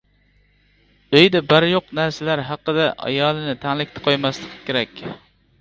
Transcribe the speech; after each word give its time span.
ئۆيدە 1.17 1.41
بار-يوق 1.51 1.93
نەرسىلەر 1.99 2.43
ھەققىدە 2.47 2.87
ئايالىنى 3.05 3.55
تەڭلىكتە 3.67 4.07
قويماسلىقى 4.09 4.63
كېرەك. 4.73 5.07